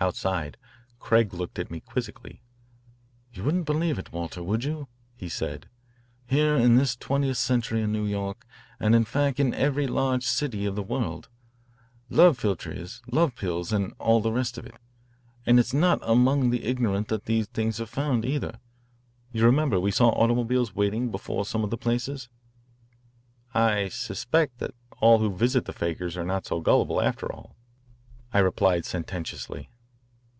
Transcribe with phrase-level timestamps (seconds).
[0.00, 0.56] Outside
[1.00, 2.40] Craig looked at me quizzically
[3.32, 5.68] "You wouldn't believe it, Walter, would you?" he said.
[6.24, 8.46] "Here in this twentieth century in New York,
[8.78, 11.28] and in fact in every large city of the world
[12.10, 14.76] love philtres, love pills, and all the rest of it.
[15.44, 18.60] And it is not among the ignorant that these things are found, either.
[19.32, 22.28] You remember we saw automobiles waiting before some of the places."
[23.52, 27.56] "I suspect that all who visit the fakirs are not so gullible, after all,"
[28.32, 29.70] I replied sententiously.